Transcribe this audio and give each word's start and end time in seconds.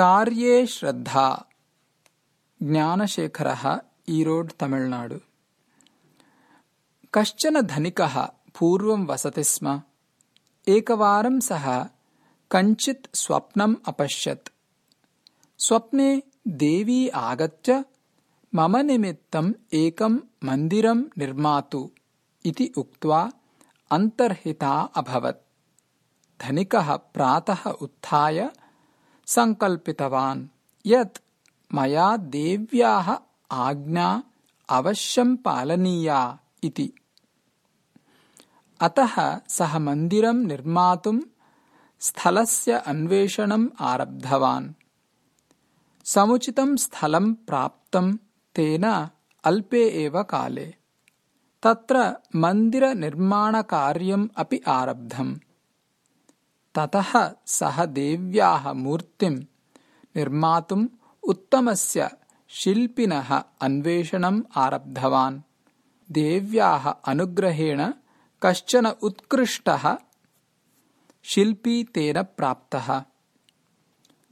कार्ये 0.00 0.66
श्रद्धा। 0.66 1.46
ज्ञानशेखरः 2.62 3.80
ईरोड् 4.08 4.52
तमिळ्नाडु। 4.52 5.18
कश्चन 7.14 7.60
धनिकः 7.60 8.22
पूर्वं 8.58 9.06
वसति 9.06 9.44
स्म। 9.44 9.82
एकवारं 10.68 11.40
सः 11.40 11.84
कञ्चित् 12.50 13.16
स्वप्नम् 13.16 13.76
अपश्यत्। 13.86 14.48
स्वप्ने 15.58 16.22
देवी 16.48 17.08
आगत्य 17.08 17.84
मम 18.54 18.76
निमित्तम् 18.76 19.52
एकं 19.72 20.16
मन्दिरं 20.44 21.04
निर्मातु 21.18 21.90
इति 22.44 22.72
उक्त्वा 22.76 23.32
अन्तर्हिता 23.90 24.80
अभवत्। 24.82 25.46
धनिकः 26.42 26.96
प्रातः 26.96 27.70
उत्थाय 27.70 28.50
सङ्कल्पितवान्। 29.30 30.48
यत् 30.86 31.18
मया 31.74 32.16
देव्याः 32.16 33.18
आज्ञा 33.50 34.22
अवश्यं 34.68 35.36
पालनीया 35.36 36.38
इति। 36.64 36.92
अतः 38.80 39.40
सः 39.48 39.78
मन्दिरं 39.78 40.34
निर्मातुं 40.34 41.20
स्थलस्य 42.00 42.72
अन्वेषणम् 42.72 43.68
आरब्धवान्। 43.80 44.72
समुचितं 46.04 46.76
स्थलं 46.76 47.34
प्राप्तं 47.34 48.16
तेन 48.54 49.08
अल्पे 49.44 49.88
एव 49.88 50.22
काले। 50.22 50.74
तत्र 51.62 52.16
मन्दिरनिर्माणकार्यम् 52.36 54.28
अपि 54.36 54.60
आरब्धम् 54.68 55.36
ततः 56.74 57.32
सः 57.46 57.84
देव्याः 57.84 58.72
मूर्तिं 58.72 59.36
निर्मातुम् 60.16 60.88
उत्तमस्य 61.22 62.10
शिल्पिनः 62.48 63.42
अन्वेषणम् 63.60 64.42
आरब्धवान्। 64.56 65.40
देव्याः 66.12 66.90
अनुग्रहेण 66.90 67.92
कश्चन 68.42 68.86
उत्कृष्टः 68.86 69.96
शिल्पी 71.22 71.84
तेन 71.84 72.22
प्राप्तः। 72.22 73.04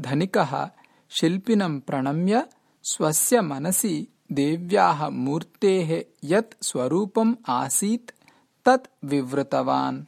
धनिकः 0.00 0.70
शिल्पिनं 1.10 1.80
प्रणम्य 1.80 2.46
स्वस्य 2.82 3.40
मनसि 3.40 4.08
देव्याः 4.32 5.08
मूर्तेः 5.08 6.04
यत् 6.24 6.64
स्वरूपम् 6.64 7.34
आसीत् 7.48 8.10
तत् 8.64 9.04
विवृतवान् 9.04 10.04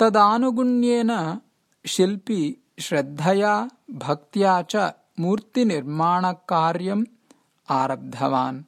तदानुगुण्येन 0.00 1.40
शिल्पी 1.86 2.56
श्रद्धया 2.80 3.68
भक्त्या 3.90 4.62
च 4.62 4.90
मूर्तिनिर्माणकार्यम् 5.20 7.04
आरब्धवान्। 7.70 8.62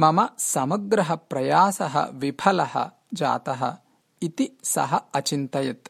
मम 0.00 0.28
समग्रः 0.38 1.14
प्रयासः 1.14 2.04
विफलः 2.04 2.90
जातः 3.14 3.76
इति 4.22 4.58
सः 4.64 5.00
अचिन्तयत्। 5.14 5.88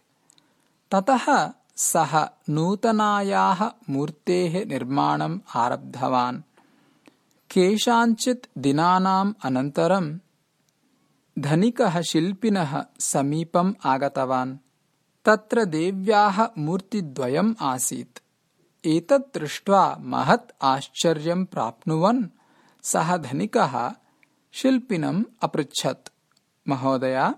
ततः 0.95 1.53
सः 1.77 2.29
नूतनायाः 2.49 3.71
मूर्तेः 3.91 4.65
निर्माणम् 4.65 5.41
आरब्धवान्। 5.57 6.43
केषाञ्चित् 7.51 8.59
दिनानाम् 8.59 9.35
अनन्तरम् 9.45 10.19
धनिकः 11.39 12.01
शिल्पिनः 12.01 12.85
समीपम् 13.01 13.75
आगतवान्। 13.85 14.57
तत्र 15.25 15.65
देव्याः 15.65 16.47
मूर्तिद्वयम् 16.59 17.55
आसीत्। 17.61 18.19
एतत् 18.87 19.39
दृष्ट्वा 19.39 19.97
महत् 20.01 20.51
आश्चर्यं 20.63 21.45
प्राप्नुवन् 21.45 22.25
सः 22.83 23.17
धनिकः 23.17 23.93
शिल्पिनम् 24.53 25.25
अपृच्छत्। 25.43 26.09
महोदय 26.69 27.35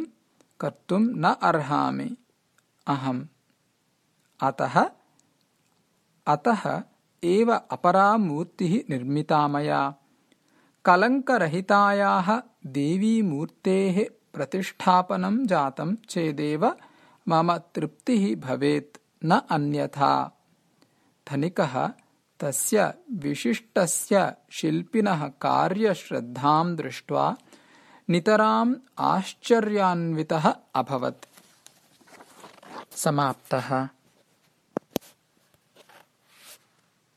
कर्तुं 0.60 1.00
न 1.00 1.24
अर्हामि 1.24 2.18
अहम्। 2.88 3.26
अतः 4.44 4.90
अतः 6.28 6.84
एव 7.24 7.54
अपरा 7.54 8.18
मूर्तिः 8.18 8.84
निर्मिता 8.90 9.48
मया 9.48 9.96
कलङ्करहितायाः 10.86 12.42
देवीमूर्तेः 12.66 14.06
प्रतिष्ठापनं 14.34 15.48
जातं 15.48 15.96
चेदेव 16.10 16.76
मम 17.28 17.58
तृप्तिः 17.58 18.40
भवेत् 18.40 18.98
न 19.26 19.42
अन्यथा। 19.52 20.42
धनिकः 21.32 21.88
तस्य 22.40 22.94
विशिष्टस्य 23.14 24.34
शिल्पिनः 24.52 25.28
कार्यश्रद्धां 25.28 26.76
दृष्ट्वा 26.76 27.38
नितराम् 28.10 28.76
आश्चर्यान्वितः 29.00 30.56
अभवत्। 30.76 31.26
समाप्तः 32.92 33.88